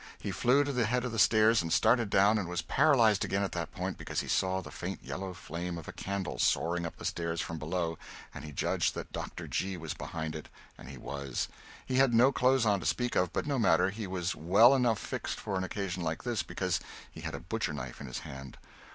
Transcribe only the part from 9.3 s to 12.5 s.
G. was behind it, and he was. He had no